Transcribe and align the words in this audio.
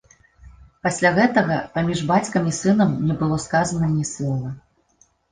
Пасля 0.85 1.09
гэтага 1.17 1.57
паміж 1.75 1.99
бацькам 2.11 2.47
і 2.51 2.53
сынам 2.59 2.95
не 3.09 3.17
было 3.19 3.37
сказана 3.43 3.91
ні 3.97 4.07
слова. 4.13 4.49